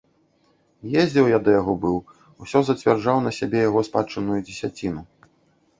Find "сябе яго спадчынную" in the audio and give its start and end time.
3.41-4.39